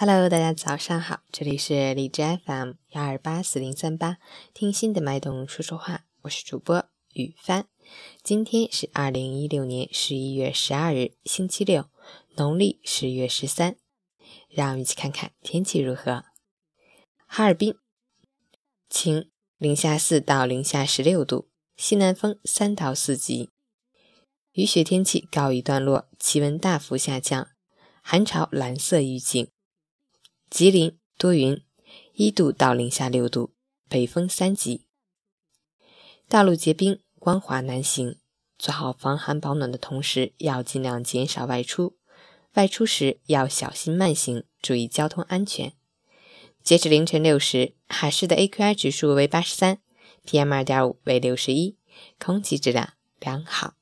[0.00, 4.18] Hello，大家早上好，这里是荔枝 FM 幺二八四零三八，
[4.54, 7.66] 听心的脉动说说话，我是主播雨帆。
[8.22, 11.86] 今天是二零一六年十一月十二日，星期六，
[12.36, 13.74] 农历十月十三。
[14.48, 16.26] 让我们一起看看天气如何。
[17.26, 17.74] 哈尔滨
[18.88, 23.50] 晴，零下四到零下十六度，西南风三到四级，
[24.52, 27.48] 雨雪天气告一段落，气温大幅下降，
[28.00, 29.50] 寒潮蓝色预警。
[30.50, 31.62] 吉林多云，
[32.14, 33.52] 一度到零下六度，
[33.86, 34.86] 北风三级。
[36.26, 38.18] 道路结冰，光滑难行，
[38.58, 41.98] 做好防寒保暖的同时，要尽量减少外出。
[42.54, 45.74] 外出时要小心慢行，注意交通安全。
[46.62, 49.80] 截至凌晨六时，海市的 AQI 指数为八十三
[50.24, 51.76] ，PM 二点五为六十一，
[52.18, 53.77] 空气质量良好。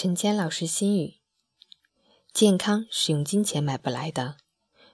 [0.00, 1.16] 陈坚老师心语：
[2.32, 4.36] 健康是用金钱买不来的，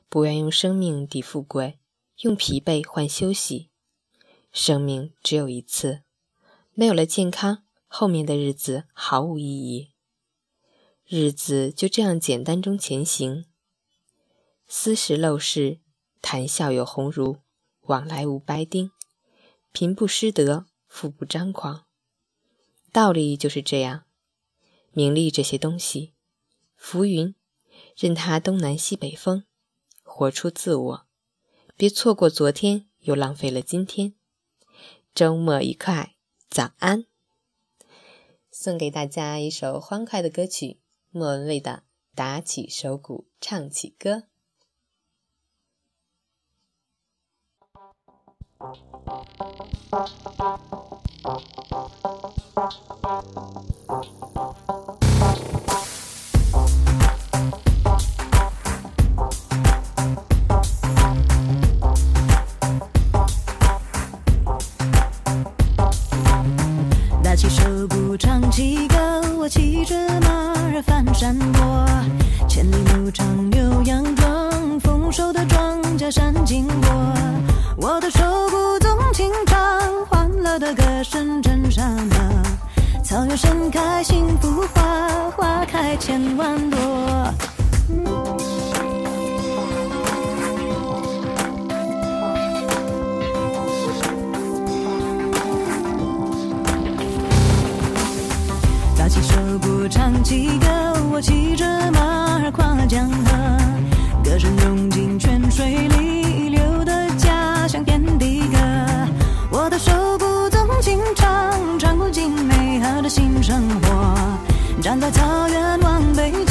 [0.08, 1.78] 不愿用生命抵富贵，
[2.20, 3.68] 用疲惫换休息。
[4.50, 6.04] 生命只有一次，
[6.72, 9.92] 没有了健康，后面的日子毫无意义。
[11.06, 13.44] 日子就这样简单中前行，
[14.66, 15.80] 斯时陋室，
[16.22, 17.36] 谈笑有鸿儒，
[17.82, 18.90] 往来无白丁。
[19.70, 21.84] 贫不失德，富不张狂。
[22.90, 24.06] 道理就是这样。
[24.94, 26.14] 名利这些东西，
[26.76, 27.34] 浮云，
[27.96, 29.44] 任它东南西北风，
[30.04, 31.06] 活出自我，
[31.76, 34.14] 别错过昨天，又浪费了今天。
[35.12, 36.14] 周末愉快，
[36.48, 37.06] 早安！
[38.52, 40.78] 送给大家一首欢快的歌曲，
[41.10, 41.82] 莫文蔚的
[42.16, 44.22] 《打起手鼓唱起歌》。
[52.54, 52.62] 打
[67.34, 68.96] 起手鼓唱起歌，
[69.36, 71.84] 我骑着马儿翻山坡，
[72.46, 77.14] 千里牧场牛羊壮，丰收的庄稼闪金波，
[77.78, 79.32] 我的手鼓动情。
[83.36, 86.78] 盛开幸福花，花开千万朵。
[98.96, 100.66] 打起手鼓唱起歌。
[101.10, 103.33] 我骑着马儿跨江河，
[113.04, 114.14] 的新生活。
[114.80, 116.43] 站在草原望北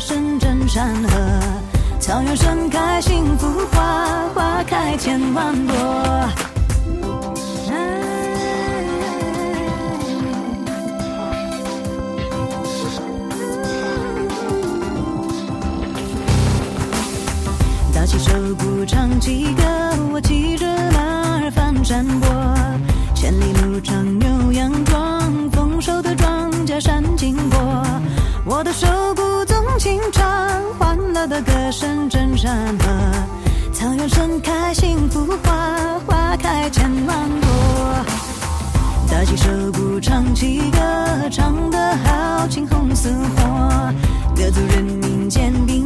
[0.00, 1.40] 深圳山河。
[2.00, 5.76] 草原盛开幸福花，花开千万朵。
[17.92, 19.62] 打起手鼓唱起歌，
[20.12, 22.28] 我骑着马儿翻山坡，
[23.14, 25.19] 千里牧场牛羊壮，
[33.72, 37.48] 草原盛开幸福花，花开千万朵。
[39.10, 40.78] 打起手鼓唱起歌，
[41.30, 43.92] 唱得好，青红似火。
[44.34, 45.79] 各族人民肩并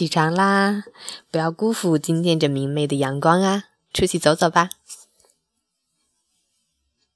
[0.00, 0.84] 起床啦！
[1.30, 3.64] 不要辜负今天这明媚的阳光啊！
[3.92, 4.70] 出去走走吧。